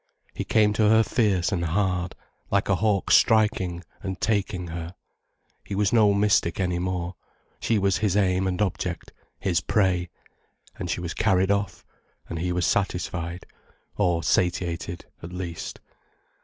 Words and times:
He 0.33 0.43
came 0.43 0.73
to 0.73 0.89
her 0.89 1.03
fierce 1.03 1.51
and 1.51 1.63
hard, 1.63 2.15
like 2.49 2.69
a 2.69 2.77
hawk 2.77 3.11
striking 3.11 3.83
and 4.01 4.19
taking 4.19 4.69
her. 4.69 4.95
He 5.63 5.75
was 5.75 5.93
no 5.93 6.11
mystic 6.11 6.59
any 6.59 6.79
more, 6.79 7.13
she 7.59 7.77
was 7.77 7.97
his 7.97 8.17
aim 8.17 8.47
and 8.47 8.59
object, 8.63 9.13
his 9.39 9.61
prey. 9.61 10.09
And 10.79 10.89
she 10.89 11.01
was 11.01 11.13
carried 11.13 11.51
off, 11.51 11.85
and 12.27 12.39
he 12.39 12.51
was 12.51 12.65
satisfied, 12.65 13.45
or 13.95 14.23
satiated 14.23 15.05
at 15.21 15.31
last. 15.33 15.79